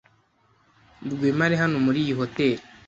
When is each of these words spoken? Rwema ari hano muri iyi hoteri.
Rwema 1.11 1.41
ari 1.47 1.55
hano 1.61 1.77
muri 1.85 1.97
iyi 2.03 2.13
hoteri. 2.19 2.61